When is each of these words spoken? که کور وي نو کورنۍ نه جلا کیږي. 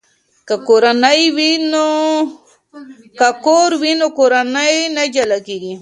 که 0.47 0.55
کور 3.45 3.71
وي 3.81 3.91
نو 3.99 4.07
کورنۍ 4.17 4.73
نه 4.95 5.03
جلا 5.13 5.39
کیږي. 5.47 5.73